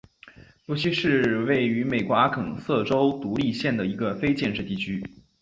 [0.65, 4.99] 罗西是位于美国阿肯色州独立县的一个非建制地区。